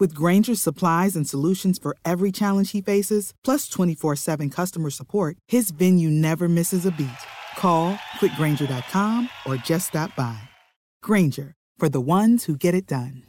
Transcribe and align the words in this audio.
With 0.00 0.12
Granger's 0.12 0.60
supplies 0.60 1.14
and 1.14 1.28
solutions 1.28 1.78
for 1.78 1.96
every 2.04 2.32
challenge 2.32 2.72
he 2.72 2.80
faces, 2.80 3.32
plus 3.44 3.68
24 3.68 4.16
7 4.16 4.50
customer 4.50 4.90
support, 4.90 5.36
his 5.48 5.70
venue 5.70 6.10
never 6.10 6.48
misses 6.48 6.84
a 6.84 6.90
beat. 6.90 7.08
Call 7.56 7.94
quickgranger.com 8.18 9.28
or 9.46 9.56
just 9.56 9.88
stop 9.88 10.14
by. 10.16 10.38
Granger, 11.02 11.54
for 11.78 11.88
the 11.88 12.00
ones 12.00 12.44
who 12.44 12.56
get 12.56 12.74
it 12.74 12.86
done. 12.86 13.24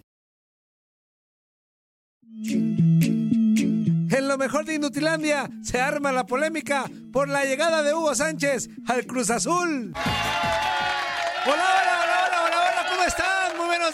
En 4.12 4.28
lo 4.28 4.38
mejor 4.38 4.66
de 4.66 4.74
Inutilandia 4.76 5.50
se 5.64 5.80
arma 5.80 6.12
la 6.12 6.26
polémica 6.26 6.90
por 7.14 7.30
la 7.30 7.46
llegada 7.46 7.82
de 7.84 7.94
Hugo 7.94 8.14
Sánchez 8.16 8.70
al 8.88 9.06
Cruz 9.06 9.30
Azul. 9.30 9.94
Hola, 11.46 11.64
hola, 11.64 11.95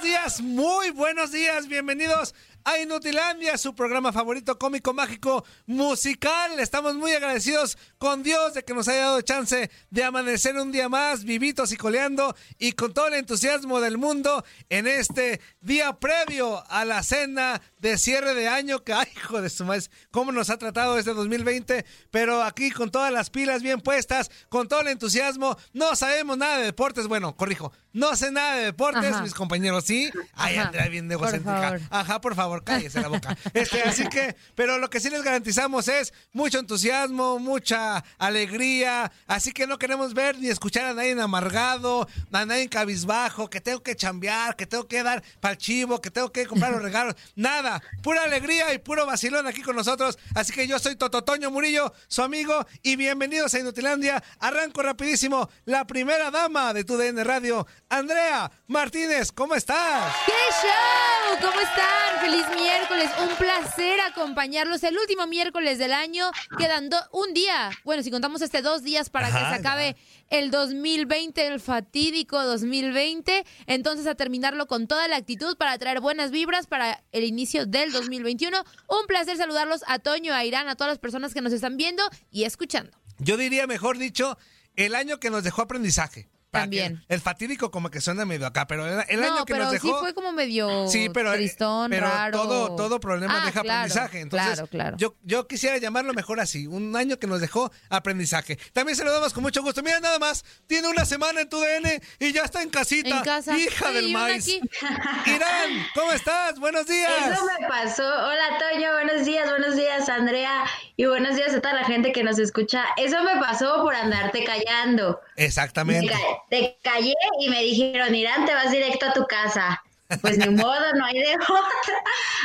buenos 0.01 0.19
días, 0.19 0.41
muy 0.41 0.89
buenos 0.89 1.31
días, 1.31 1.67
bienvenidos 1.67 2.33
a 2.63 2.77
Inutilandia, 2.79 3.57
su 3.57 3.73
programa 3.73 4.11
favorito 4.11 4.57
cómico, 4.57 4.93
mágico, 4.93 5.43
musical. 5.65 6.59
Estamos 6.59 6.95
muy 6.95 7.11
agradecidos 7.11 7.77
con 7.97 8.21
Dios 8.23 8.53
de 8.53 8.63
que 8.63 8.73
nos 8.73 8.87
haya 8.87 9.01
dado 9.01 9.21
chance 9.21 9.69
de 9.89 10.03
amanecer 10.03 10.55
un 10.57 10.71
día 10.71 10.89
más, 10.89 11.23
vivitos 11.23 11.71
y 11.71 11.77
coleando, 11.77 12.35
y 12.59 12.73
con 12.73 12.93
todo 12.93 13.07
el 13.07 13.15
entusiasmo 13.15 13.79
del 13.81 13.97
mundo 13.97 14.43
en 14.69 14.87
este 14.87 15.41
día 15.59 15.93
previo 15.93 16.63
a 16.69 16.85
la 16.85 17.03
cena 17.03 17.61
de 17.79 17.97
cierre 17.97 18.33
de 18.35 18.47
año, 18.47 18.83
que 18.83 18.93
ay, 18.93 19.07
hijo 19.15 19.41
de 19.41 19.49
su 19.49 19.65
madre, 19.65 19.83
cómo 20.11 20.31
nos 20.31 20.49
ha 20.49 20.57
tratado 20.57 20.97
este 20.97 21.13
2020, 21.13 21.85
pero 22.11 22.43
aquí 22.43 22.71
con 22.71 22.91
todas 22.91 23.11
las 23.11 23.29
pilas 23.29 23.63
bien 23.63 23.81
puestas, 23.81 24.29
con 24.49 24.67
todo 24.67 24.81
el 24.81 24.87
entusiasmo, 24.89 25.57
no 25.73 25.95
sabemos 25.95 26.37
nada 26.37 26.57
de 26.57 26.65
deportes, 26.65 27.07
bueno, 27.07 27.35
corrijo, 27.35 27.71
no 27.93 28.15
sé 28.15 28.31
nada 28.31 28.55
de 28.55 28.65
deportes, 28.65 29.11
Ajá. 29.13 29.23
mis 29.23 29.33
compañeros 29.33 29.85
sí, 29.85 30.09
ay, 30.33 30.55
Ajá. 30.55 30.67
Andrea, 30.67 30.87
bien 30.87 31.11
egocéntrica, 31.11 31.79
ajá, 31.89 32.21
por 32.21 32.35
favor, 32.35 32.63
cállese 32.63 33.01
la 33.01 33.07
boca, 33.07 33.37
este, 33.53 33.81
así 33.83 34.07
que, 34.07 34.35
pero 34.55 34.77
lo 34.77 34.89
que 34.89 34.99
sí 34.99 35.09
les 35.09 35.23
garantizamos 35.23 35.87
es 35.87 36.13
mucho 36.33 36.59
entusiasmo, 36.59 37.39
mucha 37.39 38.03
alegría, 38.17 39.11
así 39.27 39.51
que 39.51 39.67
no 39.67 39.77
queremos 39.77 40.13
ver 40.13 40.37
ni 40.39 40.47
escuchar 40.49 40.85
a 40.85 40.93
nadie 40.93 41.19
amargado, 41.21 42.07
a 42.31 42.45
nadie 42.45 42.69
cabizbajo, 42.69 43.49
que 43.49 43.61
tengo 43.61 43.83
que 43.83 43.95
chambear, 43.95 44.55
que 44.55 44.65
tengo 44.65 44.87
que 44.87 45.03
dar 45.03 45.23
para 45.39 45.53
el 45.53 45.57
chivo, 45.57 45.99
que 46.01 46.11
tengo 46.11 46.31
que 46.31 46.45
comprar 46.45 46.71
los 46.71 46.81
regalos, 46.83 47.15
nada, 47.35 47.81
pura 48.01 48.23
alegría 48.23 48.73
y 48.73 48.77
puro 48.79 49.05
vacilón 49.05 49.47
aquí 49.47 49.61
con 49.61 49.75
nosotros, 49.75 50.17
así 50.35 50.53
que 50.53 50.67
yo 50.67 50.79
soy 50.79 50.95
Tototoño 50.95 51.51
Murillo, 51.51 51.93
su 52.07 52.21
amigo, 52.21 52.65
y 52.81 52.95
bienvenidos 52.95 53.53
a 53.53 53.59
Inutilandia, 53.59 54.23
arranco 54.39 54.81
rapidísimo, 54.81 55.49
la 55.65 55.85
primera 55.85 56.31
dama 56.31 56.73
de 56.73 56.83
tu 56.83 56.97
DN 56.97 57.23
Radio, 57.23 57.67
Andrea 57.91 58.49
Martínez, 58.67 59.33
¿cómo 59.33 59.53
estás? 59.53 60.15
¡Qué 60.25 60.31
show! 60.31 61.37
¿Cómo 61.41 61.59
están? 61.59 62.21
Feliz 62.21 62.45
miércoles. 62.55 63.11
Un 63.21 63.35
placer 63.35 63.99
acompañarlos. 63.99 64.81
El 64.83 64.97
último 64.97 65.27
miércoles 65.27 65.77
del 65.77 65.91
año. 65.91 66.31
Quedan 66.57 66.89
un 67.11 67.33
día. 67.33 67.69
Bueno, 67.83 68.01
si 68.01 68.09
contamos 68.09 68.41
este 68.41 68.61
dos 68.61 68.83
días 68.83 69.09
para 69.09 69.27
que 69.27 69.33
se 69.33 69.39
acabe 69.39 69.97
el 70.29 70.51
2020, 70.51 71.45
el 71.45 71.59
fatídico 71.59 72.41
2020. 72.41 73.45
Entonces 73.67 74.07
a 74.07 74.15
terminarlo 74.15 74.67
con 74.67 74.87
toda 74.87 75.09
la 75.09 75.17
actitud 75.17 75.57
para 75.57 75.77
traer 75.77 75.99
buenas 75.99 76.31
vibras 76.31 76.67
para 76.67 77.03
el 77.11 77.25
inicio 77.25 77.65
del 77.65 77.91
2021. 77.91 78.57
Un 78.87 79.05
placer 79.05 79.35
saludarlos 79.35 79.83
a 79.85 79.99
Toño, 79.99 80.33
a 80.33 80.45
Irán, 80.45 80.69
a 80.69 80.75
todas 80.75 80.91
las 80.91 80.99
personas 80.99 81.33
que 81.33 81.41
nos 81.41 81.51
están 81.51 81.75
viendo 81.75 82.03
y 82.31 82.45
escuchando. 82.45 82.97
Yo 83.19 83.35
diría, 83.35 83.67
mejor 83.67 83.97
dicho, 83.97 84.37
el 84.77 84.95
año 84.95 85.19
que 85.19 85.29
nos 85.29 85.43
dejó 85.43 85.63
aprendizaje. 85.63 86.29
También. 86.59 87.03
el 87.07 87.21
fatídico 87.21 87.71
como 87.71 87.89
que 87.89 88.01
suena 88.01 88.25
medio 88.25 88.45
acá, 88.45 88.67
pero 88.67 88.85
el, 88.85 89.03
el 89.07 89.21
no, 89.21 89.27
año 89.35 89.45
que 89.45 89.53
pero 89.53 89.63
nos 89.65 89.73
dejó... 89.73 89.87
sí 89.87 89.93
fue 90.01 90.13
como 90.13 90.31
medio 90.33 90.87
Sí, 90.87 91.09
pero, 91.09 91.33
eh, 91.33 91.37
tristón, 91.37 91.89
pero 91.89 92.07
raro. 92.07 92.37
todo, 92.41 92.75
todo 92.75 92.99
problema 92.99 93.41
Ah, 93.41 93.45
deja 93.45 93.61
claro, 93.61 93.79
aprendizaje. 93.79 94.19
Entonces, 94.19 94.51
claro, 94.53 94.67
claro. 94.67 94.97
Yo, 94.97 95.15
yo 95.23 95.47
quisiera 95.47 95.77
llamarlo 95.77 96.13
mejor 96.13 96.39
así, 96.41 96.67
un 96.67 96.95
año 96.95 97.17
que 97.19 97.27
nos 97.27 97.39
dejó 97.41 97.71
aprendizaje. 97.89 98.57
También 98.73 98.95
se 98.97 99.03
lo 99.05 99.11
damos 99.13 99.33
con 99.33 99.43
mucho 99.43 99.61
gusto. 99.63 99.81
Mira, 99.81 99.99
nada 100.01 100.19
más, 100.19 100.43
tiene 100.67 100.87
una 100.89 101.05
semana 101.05 101.41
en 101.41 101.49
tu 101.49 101.59
DN 101.59 102.01
y 102.19 102.33
ya 102.33 102.43
está 102.43 102.61
en 102.61 102.69
casita. 102.69 103.17
En 103.17 103.23
casa. 103.23 103.57
Hija 103.57 103.91
del 103.91 104.07
¿y 104.07 104.11
una 104.11 104.19
maíz. 104.23 104.43
aquí? 104.43 104.61
Irán, 105.31 105.85
¿cómo 105.95 106.11
estás? 106.11 106.59
Buenos 106.59 106.85
días. 106.85 107.09
Eso 107.31 107.45
me 107.59 107.67
pasó. 107.67 108.03
Hola 108.03 108.57
Toño, 108.59 108.91
buenos 108.93 109.25
días, 109.25 109.49
buenos 109.49 109.75
días 109.75 110.09
Andrea 110.09 110.65
y 110.97 111.05
buenos 111.05 111.35
días 111.35 111.53
a 111.53 111.61
toda 111.61 111.73
la 111.75 111.85
gente 111.85 112.11
que 112.11 112.23
nos 112.23 112.37
escucha. 112.39 112.83
Eso 112.97 113.23
me 113.23 113.39
pasó 113.39 113.81
por 113.83 113.95
andarte 113.95 114.43
callando. 114.43 115.19
Te, 115.35 115.45
Exactamente. 115.45 116.11
ca- 116.11 116.17
te 116.51 116.77
callé 116.83 117.15
y 117.39 117.49
me 117.49 117.63
dijeron, 117.63 118.13
Irán, 118.13 118.45
te 118.45 118.53
vas 118.53 118.69
directo 118.71 119.05
a 119.07 119.13
tu 119.13 119.25
casa. 119.25 119.81
Pues 120.19 120.37
ni 120.37 120.49
modo, 120.49 120.93
no 120.95 121.05
hay 121.05 121.13
de 121.13 121.35
otra. 121.35 121.95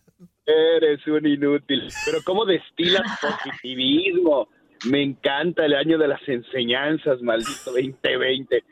Eres 0.45 1.05
un 1.05 1.25
inútil. 1.27 1.87
Pero 2.05 2.19
¿cómo 2.23 2.45
destilas 2.45 3.03
positivismo? 3.21 4.47
Me 4.85 5.01
encanta 5.01 5.65
el 5.65 5.75
año 5.75 5.97
de 5.97 6.09
las 6.09 6.27
enseñanzas, 6.27 7.21
maldito 7.21 7.71
2020. 7.71 8.63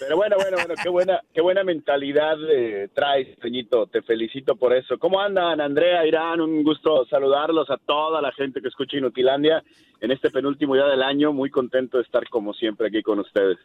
Pero 0.00 0.16
bueno, 0.16 0.36
bueno, 0.36 0.56
bueno, 0.56 0.74
qué 0.82 0.88
buena, 0.88 1.20
qué 1.32 1.40
buena 1.40 1.62
mentalidad 1.62 2.36
eh, 2.50 2.88
traes, 2.92 3.36
Peñito. 3.38 3.86
Te 3.86 4.02
felicito 4.02 4.56
por 4.56 4.72
eso. 4.72 4.98
¿Cómo 4.98 5.20
andan, 5.20 5.60
Andrea, 5.60 6.04
Irán? 6.04 6.40
Un 6.40 6.64
gusto 6.64 7.06
saludarlos 7.06 7.70
a 7.70 7.76
toda 7.76 8.20
la 8.20 8.32
gente 8.32 8.60
que 8.60 8.68
escucha 8.68 8.96
Inutilandia 8.96 9.62
en 10.00 10.10
este 10.10 10.30
penúltimo 10.30 10.74
día 10.74 10.86
del 10.86 11.02
año. 11.02 11.32
Muy 11.32 11.50
contento 11.50 11.98
de 11.98 12.02
estar 12.02 12.28
como 12.28 12.52
siempre 12.52 12.88
aquí 12.88 13.02
con 13.02 13.20
ustedes. 13.20 13.58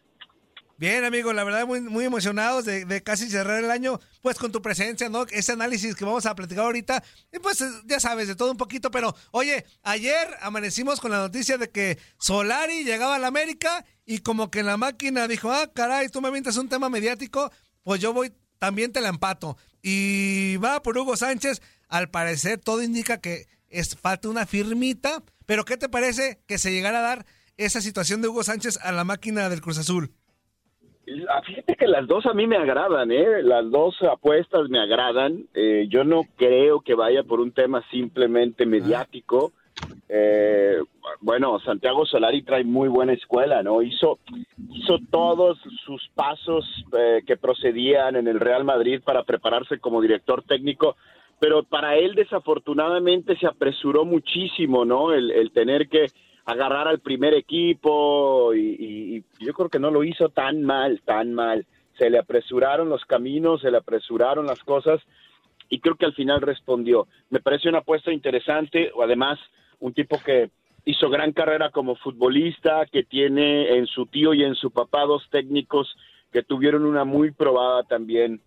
Bien, 0.77 1.06
amigo, 1.06 1.31
la 1.31 1.45
verdad 1.45 1.66
muy, 1.66 1.80
muy 1.80 2.04
emocionados 2.04 2.66
de, 2.66 2.83
de, 2.83 3.01
casi 3.01 3.30
cerrar 3.30 3.63
el 3.63 3.72
año, 3.72 3.98
pues 4.22 4.38
con 4.38 4.51
tu 4.51 4.62
presencia, 4.62 5.07
¿no? 5.07 5.25
Ese 5.30 5.54
análisis 5.54 5.95
que 5.95 6.04
vamos 6.04 6.25
a 6.25 6.36
platicar 6.36 6.66
ahorita, 6.66 7.01
y 7.31 7.39
pues 7.39 7.63
ya 7.86 8.01
sabes, 8.01 8.27
de 8.27 8.36
todo 8.36 8.51
un 8.51 8.57
poquito, 8.57 8.92
pero 8.92 9.16
oye, 9.31 9.66
ayer 9.83 10.27
amanecimos 10.42 11.00
con 11.00 11.12
la 11.12 11.19
noticia 11.19 11.57
de 11.57 11.69
que 11.69 11.98
Solari 12.19 12.83
llegaba 12.83 13.16
a 13.16 13.19
la 13.19 13.27
América 13.27 13.86
y 14.06 14.19
como 14.19 14.51
que 14.51 14.63
la 14.63 14.75
máquina 14.75 15.30
dijo, 15.30 15.50
ah, 15.50 15.72
caray, 15.74 16.10
tú 16.10 16.22
me 16.22 16.27
avientas 16.27 16.57
un 16.57 16.68
tema 16.68 16.89
mediático, 16.89 17.54
pues 17.83 18.01
yo 18.01 18.12
voy, 18.12 18.33
también 18.60 18.92
te 18.92 19.00
la 19.00 19.07
empato. 19.07 19.57
Y 19.81 20.57
va 20.57 20.83
por 20.83 20.98
Hugo 20.98 21.16
Sánchez, 21.16 21.62
al 21.88 22.10
parecer 22.10 22.60
todo 22.60 22.83
indica 22.83 23.22
que 23.22 23.48
es 23.69 23.95
falta 23.95 24.27
una 24.27 24.45
firmita, 24.45 25.24
pero 25.45 25.63
¿qué 25.63 25.77
te 25.77 25.88
parece 25.88 26.42
que 26.48 26.57
se 26.57 26.74
llegara 26.74 27.00
a 27.00 27.04
dar 27.04 27.25
esa 27.56 27.80
situación 27.80 28.22
de 28.22 28.27
Hugo 28.27 28.44
Sánchez 28.44 28.77
a 28.81 28.92
la 28.92 29.06
máquina 29.06 29.48
del 29.48 29.62
Cruz 29.62 29.77
Azul? 29.77 30.13
Ah, 31.30 31.42
fíjate 31.44 31.75
que 31.75 31.88
las 31.88 32.07
dos 32.07 32.25
a 32.25 32.34
mí 32.34 32.48
me 32.48 32.57
agradan, 32.57 33.12
¿eh? 33.12 33.44
Las 33.44 33.69
dos 33.69 33.96
apuestas 34.02 34.69
me 34.69 34.80
agradan. 34.80 35.46
Eh, 35.54 35.86
yo 35.90 36.04
no 36.04 36.24
creo 36.36 36.81
que 36.81 36.96
vaya 36.96 37.24
por 37.24 37.40
un 37.40 37.52
tema 37.52 37.84
simplemente 37.92 38.66
mediático. 38.66 39.54
Eh, 40.10 40.78
bueno, 41.22 41.60
Santiago 41.60 42.06
Solari 42.06 42.42
trae 42.42 42.63
muy 42.63 42.90
buena 42.90 43.13
escuela, 43.13 43.62
¿no? 43.62 43.81
Hizo, 43.84 44.19
hizo 44.72 44.98
todos 45.12 45.60
sus 45.86 46.07
pasos 46.16 46.66
eh, 46.98 47.22
que 47.25 47.38
procedían 47.38 48.16
en 48.16 48.28
el 48.28 48.40
Real 48.40 48.63
Madrid 48.63 49.01
para 49.04 49.24
prepararse 49.24 49.80
como 49.80 50.01
director 50.01 50.44
técnico, 50.44 50.96
pero 51.40 51.63
para 51.63 51.98
él 51.98 52.16
desafortunadamente 52.16 53.36
se 53.38 53.48
apresuró 53.48 54.06
muchísimo, 54.06 54.86
¿no? 54.86 55.13
El, 55.13 55.31
el 55.31 55.51
tener 55.51 55.88
que 55.88 56.08
agarrar 56.46 56.88
al 56.88 57.00
primer 57.00 57.34
equipo 57.34 58.54
y, 58.54 59.24
yo 59.40 59.54
creo 59.54 59.70
que 59.70 59.80
no 59.80 59.92
lo 59.92 60.04
hizo 60.04 60.30
tan 60.30 60.64
mal, 60.64 61.02
tan 61.04 61.34
mal. 61.34 61.66
Se 61.98 62.10
le 62.10 62.20
apresuraron 62.20 62.90
los 62.90 63.04
caminos, 63.06 63.62
se 63.62 63.72
le 63.72 63.78
apresuraron 63.78 64.46
las 64.46 64.64
cosas 64.64 65.02
y 65.70 65.80
creo 65.80 65.96
que 65.96 66.06
al 66.06 66.14
final 66.14 66.42
respondió. 66.42 67.08
Me 67.30 67.40
parece 67.40 67.70
una 67.70 67.80
apuesta 67.80 68.12
interesante, 68.12 68.92
o 68.94 69.02
además 69.02 69.40
un 69.80 69.94
tipo 69.94 70.20
que 70.24 70.52
hizo 70.86 71.10
gran 71.10 71.32
carrera 71.32 71.72
como 71.72 71.96
futbolista, 71.96 72.86
que 72.86 73.04
tiene 73.04 73.78
en 73.78 73.88
su 73.88 74.06
tío 74.06 74.34
y 74.34 74.44
en 74.44 74.56
su 74.56 74.72
papá 74.72 75.06
dos 75.06 75.28
técnicos 75.32 75.96
que 76.32 76.44
tuvieron 76.44 76.86
una 76.86 77.06
muy 77.06 77.32
probada 77.32 77.84
también 77.84 78.42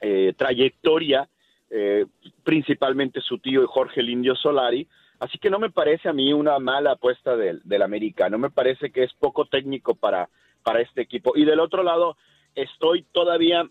eh, 0.00 0.34
trayectoria, 0.36 1.28
eh, 1.70 2.04
principalmente 2.42 3.20
su 3.20 3.38
tío 3.38 3.66
Jorge 3.66 4.02
Lindio 4.02 4.34
Solari, 4.34 4.86
Así 5.20 5.38
que 5.38 5.50
no 5.50 5.58
me 5.58 5.70
parece 5.70 6.08
a 6.08 6.12
mí 6.12 6.32
una 6.32 6.58
mala 6.58 6.92
apuesta 6.92 7.36
del, 7.36 7.60
del 7.64 7.82
América, 7.82 8.28
no 8.28 8.38
me 8.38 8.50
parece 8.50 8.90
que 8.90 9.04
es 9.04 9.12
poco 9.12 9.44
técnico 9.44 9.94
para, 9.94 10.28
para 10.62 10.80
este 10.80 11.02
equipo. 11.02 11.32
Y 11.36 11.44
del 11.44 11.60
otro 11.60 11.82
lado, 11.82 12.16
estoy 12.54 13.02
todavía 13.12 13.68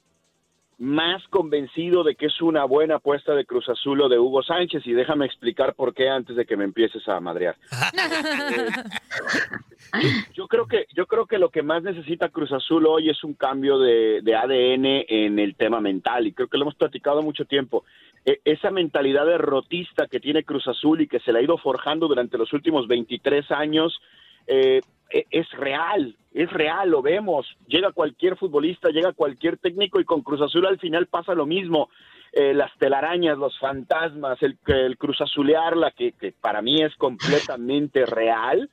más 0.80 1.22
convencido 1.28 2.04
de 2.06 2.16
que 2.16 2.28
es 2.28 2.42
una 2.42 2.64
buena 2.64 2.96
apuesta 2.96 3.36
de 3.36 3.46
Cruz 3.46 3.68
Azul 3.68 4.02
o 4.02 4.08
de 4.08 4.18
Hugo 4.18 4.42
Sánchez 4.42 4.88
y 4.88 4.94
déjame 4.94 5.26
explicar 5.26 5.76
por 5.76 5.94
qué 5.94 6.10
antes 6.10 6.38
de 6.38 6.46
que 6.46 6.56
me 6.56 6.64
empieces 6.64 7.06
a 7.10 7.20
madrear. 7.20 7.58
yo 10.34 10.48
creo 10.48 10.68
que 10.68 10.86
yo 10.96 11.06
creo 11.06 11.26
que 11.26 11.38
lo 11.38 11.50
que 11.50 11.64
más 11.64 11.84
necesita 11.84 12.30
Cruz 12.30 12.54
Azul 12.54 12.88
hoy 12.88 13.10
es 13.10 13.26
un 13.26 13.34
cambio 13.34 13.78
de, 13.78 14.22
de 14.22 14.36
ADN 14.36 15.04
en 15.10 15.40
el 15.40 15.56
tema 15.56 15.82
mental 15.82 16.28
y 16.28 16.32
creo 16.32 16.48
que 16.48 16.58
lo 16.58 16.64
hemos 16.64 16.76
platicado 16.76 17.22
mucho 17.22 17.44
tiempo. 17.44 17.84
E, 18.26 18.40
esa 18.46 18.72
mentalidad 18.72 19.26
derrotista 19.26 20.08
que 20.08 20.20
tiene 20.20 20.44
Cruz 20.44 20.68
Azul 20.68 21.02
y 21.02 21.08
que 21.08 21.20
se 21.20 21.32
la 21.32 21.40
ha 21.40 21.44
ido 21.44 21.58
forjando 21.58 22.08
durante 22.08 22.38
los 22.38 22.52
últimos 22.54 22.88
23 22.88 23.50
años 23.52 24.00
eh, 24.48 24.82
e, 25.12 25.26
es 25.32 25.50
real, 25.52 26.16
es 26.34 26.52
real, 26.52 26.90
lo 26.90 27.02
vemos. 27.02 27.48
Llega 27.68 27.92
cualquier 27.92 28.38
futbolista, 28.38 28.90
llega 28.90 29.14
cualquier 29.14 29.58
técnico 29.58 30.00
y 30.00 30.06
con 30.06 30.22
Cruz 30.22 30.42
Azul 30.42 30.66
al 30.66 30.80
final 30.80 31.08
pasa 31.08 31.34
lo 31.34 31.46
mismo. 31.46 31.90
Eh, 32.32 32.54
las 32.54 32.72
telarañas, 32.78 33.38
los 33.40 33.58
fantasmas, 33.58 34.42
el, 34.44 34.58
el 34.68 34.98
Cruz 34.98 35.20
Azulearla, 35.20 35.92
que, 35.92 36.12
que 36.12 36.32
para 36.32 36.62
mí 36.62 36.82
es 36.82 36.96
completamente 36.96 38.06
real. 38.06 38.70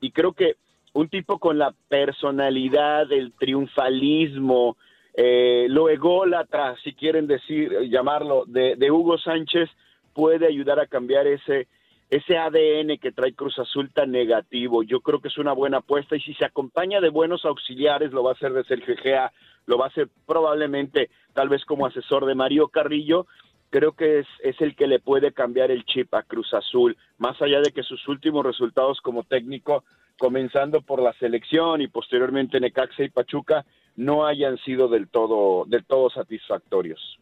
Y 0.00 0.12
creo 0.12 0.32
que 0.32 0.54
un 0.92 1.08
tipo 1.08 1.38
con 1.38 1.58
la 1.58 1.74
personalidad, 1.88 3.10
el 3.12 3.32
triunfalismo, 3.32 4.76
eh, 5.14 5.66
lo 5.68 5.88
ególatra, 5.88 6.76
si 6.82 6.94
quieren 6.94 7.26
decir, 7.26 7.72
llamarlo, 7.88 8.44
de, 8.46 8.76
de 8.76 8.90
Hugo 8.90 9.18
Sánchez, 9.18 9.68
puede 10.14 10.46
ayudar 10.46 10.80
a 10.80 10.86
cambiar 10.86 11.26
ese 11.26 11.66
ese 12.10 12.36
ADN 12.36 12.98
que 12.98 13.12
trae 13.12 13.34
Cruz 13.34 13.58
Azul 13.58 13.90
tan 13.92 14.10
negativo. 14.10 14.82
Yo 14.82 15.00
creo 15.00 15.20
que 15.20 15.28
es 15.28 15.38
una 15.38 15.52
buena 15.52 15.78
apuesta 15.78 16.16
y 16.16 16.20
si 16.20 16.34
se 16.34 16.44
acompaña 16.44 17.00
de 17.00 17.08
buenos 17.08 17.44
auxiliares, 17.44 18.12
lo 18.12 18.24
va 18.24 18.32
a 18.32 18.34
hacer 18.34 18.52
de 18.52 18.64
Sergio 18.64 18.96
Gea, 18.96 19.32
lo 19.66 19.78
va 19.78 19.84
a 19.84 19.88
hacer 19.88 20.08
probablemente 20.26 21.08
tal 21.34 21.48
vez 21.48 21.64
como 21.64 21.86
asesor 21.86 22.26
de 22.26 22.34
Mario 22.34 22.66
Carrillo. 22.68 23.26
Creo 23.70 23.92
que 23.92 24.18
es, 24.18 24.26
es 24.42 24.60
el 24.60 24.74
que 24.74 24.88
le 24.88 24.98
puede 24.98 25.32
cambiar 25.32 25.70
el 25.70 25.84
chip 25.84 26.12
a 26.12 26.24
Cruz 26.24 26.52
Azul, 26.52 26.96
más 27.18 27.40
allá 27.40 27.60
de 27.60 27.70
que 27.70 27.84
sus 27.84 28.06
últimos 28.08 28.44
resultados 28.44 29.00
como 29.00 29.22
técnico, 29.22 29.84
comenzando 30.20 30.82
por 30.82 31.02
la 31.02 31.14
selección 31.14 31.80
y 31.80 31.88
posteriormente 31.88 32.60
Necaxa 32.60 33.02
y 33.02 33.08
Pachuca, 33.08 33.64
no 33.96 34.26
hayan 34.26 34.58
sido 34.58 34.86
del 34.86 35.08
todo, 35.08 35.64
del 35.66 35.84
todo 35.86 36.10
satisfactorios. 36.10 37.18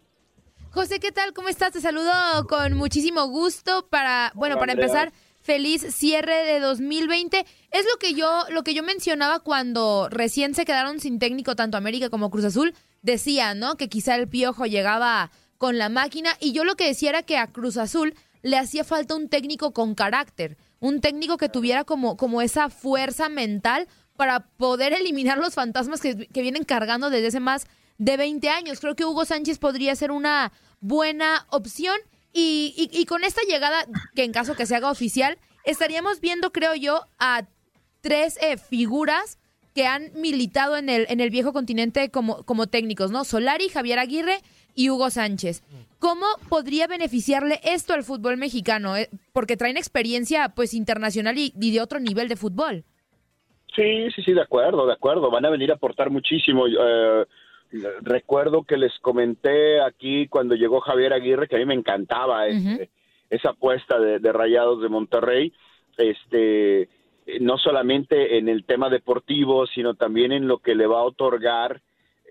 José, 0.71 0.99
¿qué 0.99 1.12
tal? 1.12 1.33
¿Cómo 1.33 1.49
estás? 1.49 1.73
Te 1.73 1.81
saludo 1.81 2.12
con 2.49 2.75
muchísimo 2.75 3.29
gusto 3.29 3.87
para, 3.89 4.33
bueno, 4.35 4.59
para 4.59 4.73
empezar, 4.73 5.12
feliz 5.41 5.81
cierre 5.95 6.45
de 6.45 6.59
2020. 6.59 7.47
Es 7.71 7.87
lo 7.91 7.99
que 8.00 8.15
yo 8.15 8.45
lo 8.50 8.65
que 8.65 8.75
yo 8.75 8.83
mencionaba 8.83 9.39
cuando 9.39 10.09
recién 10.11 10.55
se 10.55 10.65
quedaron 10.65 10.99
sin 10.99 11.21
técnico 11.21 11.55
tanto 11.55 11.77
América 11.77 12.11
como 12.11 12.31
Cruz 12.31 12.44
Azul, 12.44 12.75
decía, 13.01 13.55
¿no? 13.55 13.77
Que 13.77 13.89
quizá 13.89 14.17
el 14.17 14.29
Piojo 14.29 14.67
llegaba 14.67 15.31
con 15.56 15.79
la 15.79 15.89
máquina 15.89 16.31
y 16.41 16.53
yo 16.53 16.65
lo 16.65 16.75
que 16.75 16.89
decía 16.89 17.11
era 17.11 17.23
que 17.23 17.39
a 17.39 17.47
Cruz 17.47 17.77
Azul 17.77 18.15
le 18.43 18.59
hacía 18.59 18.83
falta 18.85 19.15
un 19.15 19.29
técnico 19.29 19.73
con 19.73 19.94
carácter, 19.94 20.56
un 20.81 21.01
técnico 21.01 21.37
que 21.37 21.49
tuviera 21.49 21.85
como 21.85 22.17
como 22.17 22.43
esa 22.43 22.70
fuerza 22.70 23.29
mental 23.29 23.89
para 24.17 24.41
poder 24.41 24.93
eliminar 24.93 25.39
los 25.39 25.55
fantasmas 25.55 26.01
que, 26.01 26.27
que 26.29 26.43
vienen 26.43 26.65
cargando 26.65 27.11
desde 27.11 27.29
hace 27.29 27.41
más 27.41 27.67
de 27.99 28.17
20 28.17 28.49
años. 28.49 28.81
Creo 28.81 28.97
que 28.97 29.05
Hugo 29.05 29.25
Sánchez 29.25 29.58
podría 29.58 29.94
ser 29.94 30.11
una 30.11 30.53
buena 30.81 31.47
opción. 31.51 31.97
Y, 32.32 32.89
y, 32.93 33.05
con 33.06 33.25
esta 33.25 33.41
llegada, 33.49 33.87
que 34.15 34.23
en 34.23 34.32
caso 34.32 34.55
que 34.55 34.67
se 34.67 34.77
haga 34.77 34.91
oficial, 34.91 35.39
estaríamos 35.65 36.20
viendo, 36.20 36.53
creo 36.53 36.75
yo, 36.75 37.05
a 37.19 37.47
tres 38.01 38.39
eh, 38.41 38.58
figuras 38.58 39.39
que 39.75 39.87
han 39.87 40.13
militado 40.15 40.77
en 40.77 40.89
el, 40.89 41.06
en 41.08 41.20
el 41.20 41.31
viejo 41.31 41.53
continente 41.53 42.11
como, 42.11 42.44
como 42.44 42.67
técnicos, 42.67 43.11
¿no? 43.11 43.25
Solari, 43.25 43.69
Javier 43.69 43.99
Aguirre 43.99 44.41
y 44.79 44.91
Hugo 44.91 45.11
Sánchez. 45.11 45.65
¿Cómo 45.99 46.27
podría 46.49 46.87
beneficiarle 46.87 47.58
esto 47.65 47.94
al 47.94 48.05
fútbol 48.05 48.37
mexicano? 48.37 48.97
Eh, 48.97 49.08
porque 49.32 49.56
traen 49.56 49.77
experiencia 49.77 50.51
pues 50.55 50.73
internacional 50.73 51.37
y, 51.37 51.51
de 51.51 51.81
otro 51.81 51.99
nivel 51.99 52.29
de 52.29 52.37
fútbol. 52.37 52.85
Sí, 53.75 54.08
sí, 54.15 54.23
sí, 54.23 54.32
de 54.32 54.41
acuerdo, 54.41 54.87
de 54.87 54.93
acuerdo. 54.93 55.32
Van 55.32 55.44
a 55.44 55.51
venir 55.51 55.73
a 55.73 55.75
aportar 55.75 56.11
muchísimo. 56.11 56.67
Eh, 56.69 57.27
recuerdo 58.03 58.63
que 58.63 58.77
les 58.77 58.97
comenté 59.01 59.81
aquí 59.81 60.29
cuando 60.29 60.55
llegó 60.55 60.81
Javier 60.81 61.13
Aguirre 61.13 61.49
que 61.49 61.56
a 61.56 61.58
mí 61.58 61.67
me 61.67 61.75
encantaba 61.75 62.47
este, 62.47 62.89
esa 63.31 63.51
apuesta 63.51 63.99
de, 63.99 64.32
Rayados 64.32 64.81
de 64.81 64.89
Monterrey, 64.89 65.53
este, 65.97 66.89
no 67.41 67.58
solamente 67.58 68.39
en 68.39 68.49
el 68.49 68.65
tema 68.65 68.89
deportivo, 68.91 69.67
sino 69.67 69.94
también 69.94 70.31
en 70.31 70.47
lo 70.47 70.58
que 70.58 70.77
le 70.77 70.87
va 70.87 71.01
a 71.01 71.05
otorgar 71.05 71.82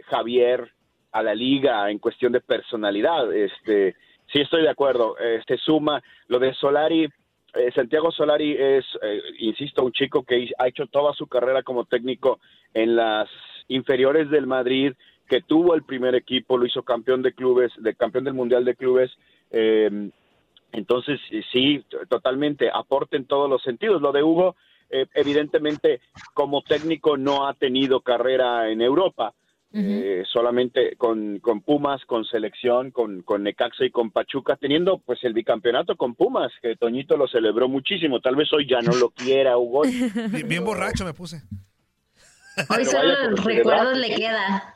Javier 0.05 0.71
a 1.11 1.23
la 1.23 1.33
liga 1.33 1.89
en 1.89 1.99
cuestión 1.99 2.31
de 2.31 2.41
personalidad. 2.41 3.33
Este, 3.33 3.95
sí 4.31 4.41
estoy 4.41 4.63
de 4.63 4.69
acuerdo. 4.69 5.17
Este 5.17 5.57
suma 5.57 6.01
lo 6.27 6.39
de 6.39 6.53
Solari. 6.53 7.07
Eh, 7.53 7.71
Santiago 7.73 8.11
Solari 8.11 8.55
es, 8.57 8.85
eh, 9.01 9.21
insisto, 9.39 9.83
un 9.83 9.91
chico 9.91 10.23
que 10.23 10.49
ha 10.57 10.67
hecho 10.67 10.85
toda 10.87 11.13
su 11.13 11.27
carrera 11.27 11.63
como 11.63 11.85
técnico 11.85 12.39
en 12.73 12.95
las 12.95 13.29
inferiores 13.67 14.29
del 14.29 14.47
Madrid, 14.47 14.93
que 15.27 15.41
tuvo 15.41 15.73
el 15.75 15.83
primer 15.83 16.15
equipo, 16.15 16.57
lo 16.57 16.65
hizo 16.65 16.83
campeón 16.83 17.21
de 17.21 17.33
clubes, 17.33 17.71
de 17.77 17.95
campeón 17.95 18.25
del 18.25 18.33
mundial 18.33 18.63
de 18.65 18.75
clubes. 18.75 19.11
Eh, 19.51 20.09
entonces, 20.71 21.19
sí, 21.51 21.83
totalmente, 22.09 22.69
aporte 22.71 23.17
en 23.17 23.25
todos 23.25 23.49
los 23.49 23.61
sentidos. 23.63 24.01
Lo 24.01 24.11
de 24.11 24.23
Hugo, 24.23 24.55
eh, 24.89 25.05
evidentemente, 25.13 26.01
como 26.33 26.61
técnico 26.61 27.17
no 27.17 27.47
ha 27.47 27.53
tenido 27.53 28.01
carrera 28.01 28.69
en 28.69 28.81
Europa, 28.81 29.33
eh, 29.73 30.23
solamente 30.31 30.95
con, 30.97 31.39
con 31.39 31.61
Pumas, 31.61 32.01
con 32.05 32.23
selección, 32.25 32.91
con, 32.91 33.21
con 33.21 33.43
Necaxa 33.43 33.85
y 33.85 33.91
con 33.91 34.11
Pachuca, 34.11 34.55
teniendo 34.55 34.97
pues 34.99 35.19
el 35.23 35.33
bicampeonato 35.33 35.95
con 35.95 36.15
Pumas, 36.15 36.51
que 36.61 36.75
Toñito 36.75 37.15
lo 37.17 37.27
celebró 37.27 37.67
muchísimo. 37.67 38.19
Tal 38.21 38.35
vez 38.35 38.51
hoy 38.53 38.67
ya 38.67 38.79
no 38.81 38.95
lo 38.95 39.09
quiera, 39.09 39.57
Hugo. 39.57 39.81
Bien, 40.31 40.47
bien 40.47 40.63
borracho 40.65 41.05
me 41.05 41.13
puse. 41.13 41.43
Hoy 42.57 42.65
Pero 42.69 42.85
solo 42.85 43.29
los 43.31 43.43
recuerdos 43.45 43.97
le 43.97 44.15
queda. 44.15 44.73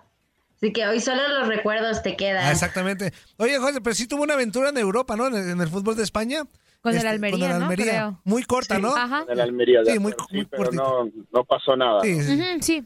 Así 0.57 0.71
que 0.71 0.85
hoy 0.85 0.99
solo 0.99 1.21
los 1.39 1.47
recuerdos 1.47 2.03
te 2.03 2.15
quedan. 2.15 2.45
Ah, 2.45 2.51
exactamente. 2.51 3.11
Oye, 3.37 3.57
José, 3.57 3.81
pero 3.81 3.95
sí 3.95 4.07
tuvo 4.07 4.21
una 4.21 4.35
aventura 4.35 4.69
en 4.69 4.77
Europa, 4.77 5.15
¿no? 5.15 5.25
En 5.27 5.33
el, 5.35 5.49
en 5.49 5.61
el 5.61 5.67
fútbol 5.67 5.95
de 5.95 6.03
España. 6.03 6.43
Con 6.81 6.91
el 6.91 6.97
Este, 6.97 7.09
Almería, 7.09 7.39
con 7.39 7.51
el 7.51 7.57
¿no? 7.59 7.63
Almería. 7.65 7.91
Creo. 7.91 8.21
Muy 8.25 8.43
corta, 8.43 8.77
¿no? 8.77 8.95
Ajá. 8.95 9.25
En 9.27 9.37
la 9.37 9.43
Almería, 9.43 9.81
de 9.81 9.93
Sí, 9.93 9.99
muy- 9.99 10.11
acuerdo, 10.11 10.27
muy 10.35 10.45
pero 10.45 10.71
no, 10.71 11.09
no 11.31 11.43
pasó 11.45 11.75
nada. 11.75 12.01
Sí, 12.01 12.21
sí. 12.21 12.39
Sí. 12.61 12.83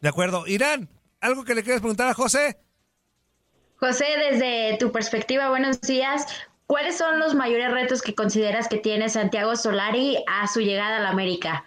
De 0.00 0.08
acuerdo. 0.08 0.46
Irán, 0.46 0.88
¿algo 1.20 1.44
que 1.44 1.54
le 1.54 1.62
quieras 1.62 1.80
preguntar 1.80 2.08
a 2.08 2.14
José? 2.14 2.56
José, 3.76 4.06
desde 4.30 4.76
tu 4.78 4.92
perspectiva, 4.92 5.48
buenos 5.48 5.80
días. 5.80 6.26
¿Cuáles 6.66 6.96
son 6.96 7.18
los 7.18 7.34
mayores 7.34 7.70
retos 7.72 8.02
que 8.02 8.14
consideras 8.14 8.68
que 8.68 8.78
tiene 8.78 9.08
Santiago 9.08 9.56
Solari 9.56 10.22
a 10.26 10.46
su 10.46 10.60
llegada 10.60 10.98
a 10.98 11.00
la 11.00 11.10
América? 11.10 11.64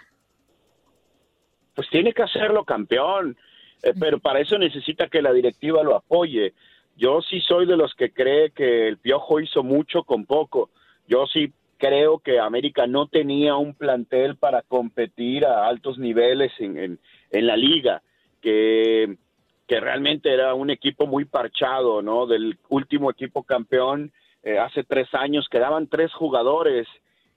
pues 1.76 1.90
tiene 1.90 2.14
que 2.14 2.24
hacerlo 2.24 2.64
campeón, 2.64 3.38
eh, 3.82 3.94
pero 4.00 4.20
para 4.20 4.40
eso 4.40 4.58
necesita 4.58 5.08
que 5.08 5.22
la 5.22 5.34
directiva 5.34 5.84
lo 5.84 5.96
apoye. 5.96 6.54
Yo 6.96 7.22
sí 7.22 7.42
soy 7.42 7.66
de 7.66 7.78
los 7.78 7.94
que 7.96 8.12
cree 8.12 8.52
que 8.52 8.88
el 8.88 8.98
Piojo 8.98 9.40
hizo 9.40 9.64
mucho 9.64 10.04
con 10.04 10.26
poco. 10.26 10.70
Yo 11.08 11.26
sí 11.26 11.52
creo 11.78 12.20
que 12.20 12.40
América 12.40 12.86
no 12.86 13.08
tenía 13.08 13.56
un 13.56 13.74
plantel 13.74 14.38
para 14.38 14.62
competir 14.62 15.46
a 15.46 15.68
altos 15.68 15.98
niveles 15.98 16.52
en, 16.60 16.78
en, 16.78 17.00
en 17.32 17.48
la 17.48 17.58
liga, 17.58 18.02
que, 18.44 19.16
que 19.66 19.80
realmente 19.80 20.32
era 20.32 20.54
un 20.54 20.70
equipo 20.70 21.08
muy 21.08 21.26
parchado, 21.26 22.02
¿no? 22.04 22.28
Del 22.28 22.60
último 22.70 23.10
equipo 23.10 23.44
campeón 23.44 24.12
eh, 24.44 24.60
hace 24.60 24.84
tres 24.84 25.08
años 25.14 25.48
quedaban 25.50 25.88
tres 25.88 26.14
jugadores 26.14 26.86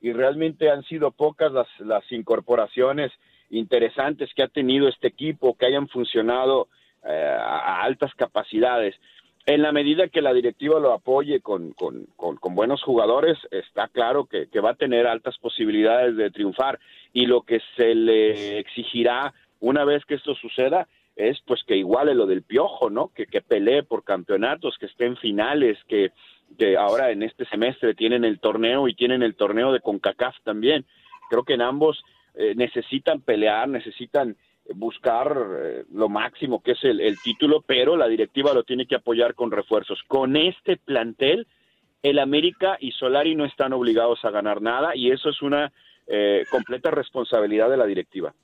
y 0.03 0.13
realmente 0.13 0.69
han 0.69 0.83
sido 0.83 1.13
pocas 1.13 1.53
las, 1.53 1.69
las 1.79 2.05
incorporaciones 2.11 3.13
interesantes 3.49 4.29
que 4.35 4.43
ha 4.43 4.49
tenido 4.49 4.89
este 4.89 5.07
equipo, 5.07 5.57
que 5.57 5.67
hayan 5.67 5.89
funcionado 5.89 6.69
eh, 7.05 7.37
a 7.41 7.83
altas 7.83 8.13
capacidades. 8.17 8.97
En 9.47 9.63
la 9.63 9.71
medida 9.71 10.09
que 10.09 10.23
la 10.23 10.35
directiva 10.35 10.81
lo 10.81 10.93
apoye 10.93 11.41
con, 11.41 11.73
con, 11.75 12.07
con, 12.17 12.37
con 12.37 12.57
buenos 12.57 12.83
jugadores, 12.83 13.39
está 13.53 13.87
claro 13.87 14.25
que, 14.25 14.49
que 14.49 14.59
va 14.59 14.71
a 14.71 14.75
tener 14.75 15.07
altas 15.07 15.39
posibilidades 15.39 16.17
de 16.17 16.33
triunfar 16.33 16.81
y 17.13 17.27
lo 17.27 17.43
que 17.43 17.61
se 17.77 17.95
le 17.95 18.59
exigirá 18.59 19.33
una 19.61 19.85
vez 19.85 20.05
que 20.05 20.15
esto 20.15 20.35
suceda 20.35 20.89
es 21.17 21.41
pues 21.47 21.63
que 21.65 21.77
iguale 21.77 22.15
lo 22.15 22.27
del 22.27 22.43
piojo, 22.43 22.91
¿no? 22.91 23.09
Que, 23.09 23.27
que 23.27 23.41
pelee 23.41 23.83
por 23.83 24.05
campeonatos, 24.05 24.77
que 24.79 24.87
esté 24.87 25.07
en 25.07 25.17
finales, 25.17 25.79
que, 25.89 26.13
que 26.59 26.77
ahora 26.77 27.11
en 27.11 27.23
este 27.23 27.47
semestre 27.47 27.95
tienen 27.95 28.25
el 28.25 28.39
torneo 28.39 28.87
y 28.87 28.95
tienen 28.95 29.23
el 29.23 29.35
torneo 29.35 29.73
de 29.73 29.81
CONCACAF 29.81 30.37
también. 30.45 30.85
Creo 31.31 31.43
que 31.43 31.55
en 31.55 31.63
ambos 31.63 32.05
eh, 32.35 32.55
necesitan 32.55 33.23
pelear, 33.23 33.69
necesitan 33.69 34.37
buscar 34.75 35.37
eh, 35.63 35.85
lo 35.93 36.09
máximo 36.09 36.63
que 36.63 36.73
es 36.73 36.85
el, 36.85 37.01
el, 37.01 37.19
título, 37.21 37.63
pero 37.67 37.97
la 37.97 38.09
directiva 38.09 38.53
lo 38.53 38.65
tiene 38.65 38.87
que 38.87 38.97
apoyar 38.97 39.35
con 39.35 39.51
refuerzos. 39.51 40.03
Con 40.07 40.37
este 40.37 40.77
plantel, 40.77 41.47
el 42.03 42.19
América 42.19 42.77
y 42.79 42.93
Solari 42.93 43.35
no 43.35 43.45
están 43.45 43.73
obligados 43.73 44.25
a 44.25 44.31
ganar 44.31 44.61
nada 44.61 44.95
y 44.95 45.11
eso 45.11 45.31
es 45.31 45.41
una 45.43 45.73
eh, 46.07 46.45
completa 46.51 46.91
responsabilidad 46.91 47.71
de 47.71 47.77
la 47.77 47.87
directiva. 47.87 48.35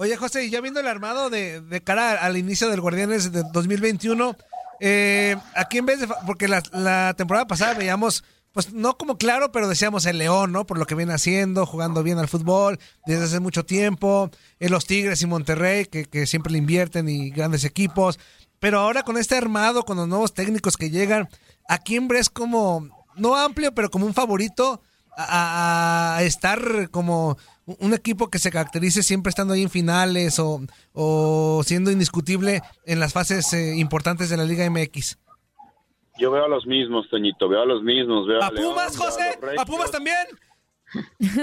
Oye, 0.00 0.16
José, 0.16 0.48
ya 0.48 0.60
viendo 0.60 0.78
el 0.78 0.86
armado 0.86 1.28
de, 1.28 1.60
de 1.60 1.82
cara 1.82 2.12
al 2.12 2.36
inicio 2.36 2.68
del 2.68 2.80
Guardianes 2.80 3.32
de 3.32 3.42
2021, 3.52 4.36
eh, 4.78 5.34
aquí 5.56 5.78
en 5.78 5.86
vez 5.86 5.98
de... 5.98 6.08
Porque 6.24 6.46
la, 6.46 7.14
temporada 7.16 7.48
pasada 7.48 7.74
veíamos 7.74 8.22
pues 8.52 8.72
no 8.72 8.96
como 8.96 9.18
claro, 9.18 9.50
pero 9.50 9.66
decíamos 9.66 10.06
el 10.06 10.18
León, 10.18 10.52
¿no? 10.52 10.66
Por 10.66 10.78
lo 10.78 10.86
que 10.86 10.94
viene 10.94 11.14
haciendo, 11.14 11.66
jugando 11.66 12.04
bien 12.04 12.18
al 12.18 12.28
fútbol 12.28 12.78
desde 13.06 13.24
hace 13.24 13.40
mucho 13.40 13.64
tiempo, 13.64 14.30
en 14.60 14.70
los 14.70 14.86
Tigres 14.86 15.20
y 15.22 15.26
Monterrey, 15.26 15.86
que, 15.86 16.26
siempre 16.28 16.52
le 16.52 16.58
invierten 16.58 17.08
y 17.08 17.30
grandes 17.30 17.64
equipos. 17.64 18.20
Pero 18.60 18.78
ahora 18.78 19.02
con 19.02 19.16
este 19.16 19.36
armado, 19.36 19.82
con 19.82 19.96
los 19.96 20.06
nuevos 20.06 20.32
técnicos 20.32 20.76
que 20.76 20.90
llegan, 20.90 21.28
¿a 21.68 21.78
quién 21.78 22.06
ves 22.06 22.30
como, 22.30 22.88
no 23.16 23.34
amplio, 23.34 23.74
pero 23.74 23.90
como 23.90 24.06
un 24.06 24.14
favorito 24.14 24.80
a 25.16 26.20
estar 26.22 26.90
como 26.90 27.36
un 27.78 27.94
equipo 27.94 28.28
que 28.28 28.38
se 28.38 28.50
caracterice 28.50 29.02
siempre 29.02 29.30
estando 29.30 29.54
ahí 29.54 29.62
en 29.62 29.70
finales 29.70 30.38
o, 30.38 30.60
o 30.92 31.62
siendo 31.64 31.90
indiscutible 31.90 32.62
en 32.86 33.00
las 33.00 33.12
fases 33.12 33.52
eh, 33.52 33.76
importantes 33.76 34.30
de 34.30 34.36
la 34.36 34.44
Liga 34.44 34.68
MX? 34.70 35.18
Yo 36.18 36.32
veo 36.32 36.44
a 36.44 36.48
los 36.48 36.66
mismos, 36.66 37.08
Toñito, 37.08 37.48
veo 37.48 37.62
a 37.62 37.66
los 37.66 37.82
mismos. 37.82 38.26
Veo 38.26 38.42
¿A, 38.42 38.46
a 38.46 38.50
Pumas, 38.50 38.98
León, 38.98 39.10
José? 39.10 39.38
¿A, 39.56 39.62
¿A, 39.62 39.64
Pumas 39.64 39.90
también? 39.90 40.26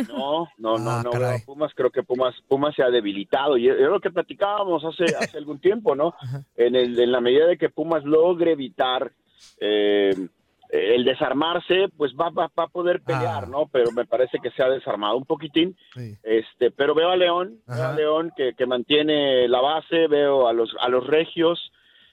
No, 0.09 0.49
no, 0.57 0.77
no, 0.77 0.89
ah, 0.89 1.03
no 1.03 1.11
a 1.11 1.37
Pumas. 1.45 1.71
Creo 1.75 1.91
que 1.91 2.03
Pumas, 2.03 2.35
Pumas 2.47 2.75
se 2.75 2.83
ha 2.83 2.89
debilitado. 2.89 3.57
Y 3.57 3.69
es 3.69 3.79
lo 3.79 3.99
que 3.99 4.11
platicábamos 4.11 4.83
hace, 4.83 5.05
hace 5.19 5.37
algún 5.37 5.59
tiempo, 5.59 5.95
¿no? 5.95 6.15
En, 6.55 6.75
el, 6.75 6.99
en 6.99 7.11
la 7.11 7.21
medida 7.21 7.45
de 7.45 7.57
que 7.57 7.69
Pumas 7.69 8.03
logre 8.03 8.51
evitar 8.51 9.11
eh, 9.59 10.27
el 10.69 11.03
desarmarse, 11.05 11.87
pues 11.95 12.13
va, 12.13 12.29
va, 12.29 12.49
va, 12.57 12.63
a 12.63 12.67
poder 12.67 13.01
pelear, 13.01 13.43
ah. 13.43 13.47
¿no? 13.49 13.67
Pero 13.71 13.91
me 13.91 14.05
parece 14.05 14.39
que 14.41 14.51
se 14.51 14.63
ha 14.63 14.69
desarmado 14.69 15.17
un 15.17 15.25
poquitín. 15.25 15.75
Sí. 15.93 16.15
Este, 16.23 16.71
pero 16.71 16.95
veo 16.95 17.09
a 17.09 17.15
León, 17.15 17.59
Ajá. 17.67 17.77
veo 17.77 17.89
a 17.89 17.93
León 17.95 18.31
que, 18.35 18.53
que 18.53 18.65
mantiene 18.65 19.47
la 19.47 19.61
base, 19.61 20.07
veo 20.07 20.47
a 20.47 20.53
los, 20.53 20.75
a 20.79 20.89
los 20.89 21.05
regios. 21.05 21.71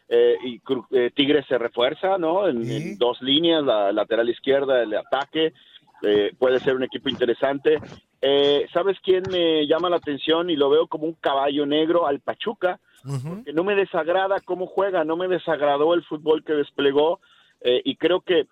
Eh, 0.08 0.36
y 0.44 0.60
eh, 0.90 1.10
Tigres 1.14 1.46
se 1.48 1.56
refuerza, 1.56 2.18
¿no? 2.18 2.46
En, 2.46 2.64
¿Sí? 2.64 2.76
en, 2.76 2.98
dos 2.98 3.22
líneas, 3.22 3.64
la 3.64 3.92
lateral 3.92 4.28
izquierda, 4.28 4.82
el 4.82 4.94
ataque, 4.94 5.54
eh, 6.02 6.32
puede 6.38 6.60
ser 6.60 6.74
un 6.76 6.82
equipo 6.82 7.08
interesante. 7.08 7.78
Eh, 8.20 8.66
¿Sabes 8.72 8.98
quién 9.02 9.22
me 9.30 9.66
llama 9.66 9.88
la 9.88 9.96
atención 9.96 10.50
y 10.50 10.56
lo 10.56 10.68
veo 10.68 10.86
como 10.86 11.06
un 11.06 11.14
caballo 11.14 11.64
negro 11.64 12.06
al 12.06 12.20
Pachuca? 12.20 12.78
Uh 13.04 13.08
-huh. 13.12 13.36
Porque 13.36 13.52
no 13.52 13.64
me 13.64 13.74
desagrada 13.74 14.36
cómo 14.44 14.66
juega, 14.66 15.02
no 15.04 15.16
me 15.16 15.28
desagradó 15.28 15.94
el 15.94 16.04
fútbol 16.04 16.44
que 16.44 16.52
desplegó 16.52 17.20
eh, 17.64 17.80
y 17.84 17.96
creo 17.96 18.20
que 18.20 18.46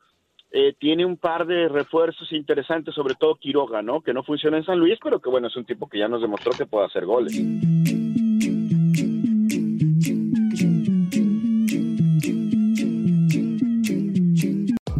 tiene 0.80 1.04
un 1.04 1.16
par 1.16 1.46
de 1.46 1.68
refuerzos 1.68 2.32
interesantes, 2.32 2.92
sobre 2.92 3.14
todo 3.14 3.36
Quiroga, 3.36 3.82
¿no? 3.82 4.00
Que 4.00 4.12
no 4.12 4.24
funciona 4.24 4.56
en 4.56 4.64
San 4.64 4.80
Luis, 4.80 4.98
pero 5.00 5.20
que 5.20 5.30
bueno, 5.30 5.46
es 5.46 5.54
un 5.54 5.64
tipo 5.64 5.88
que 5.88 6.00
ya 6.00 6.08
nos 6.08 6.20
demostró 6.20 6.50
que 6.50 6.66
puede 6.66 6.86
hacer 6.86 7.06
goles. 7.06 7.40